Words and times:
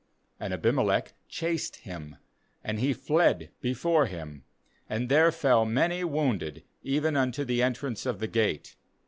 40 0.39 0.45
And 0.45 0.53
Abimelech 0.55 1.13
chased 1.29 1.75
him, 1.75 2.15
and 2.63 2.79
he 2.79 2.91
fled 2.91 3.51
before 3.61 4.07
him, 4.07 4.43
and 4.89 5.09
there 5.09 5.31
fell 5.31 5.63
many 5.63 6.03
wounded, 6.03 6.63
even 6.81 7.15
unto 7.15 7.45
the 7.45 7.61
entrance 7.61 8.07
of 8.07 8.17
the 8.17 8.25
gate. 8.27 8.75